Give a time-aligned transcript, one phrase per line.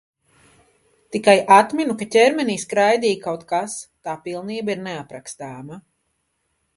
[1.15, 3.75] Tikai atminu, ka ķermenī skraidīja kaut kas.
[4.07, 5.79] Tā pilnība ir neaprakstāma.